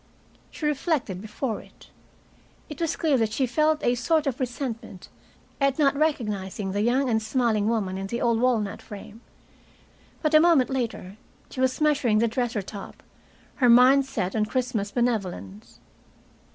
[0.49, 1.91] She reflected before it.
[2.69, 5.09] It was clear that she felt a sort of resentment
[5.59, 9.21] at not recognizing the young and smiling woman in the old walnut frame,
[10.23, 11.17] but a moment later
[11.51, 13.03] she was measuring the dresser top,
[13.57, 15.79] her mind set on Christmas benevolence.